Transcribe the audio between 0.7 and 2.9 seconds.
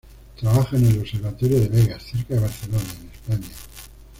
en el observatorio de Begas cerca de Barcelona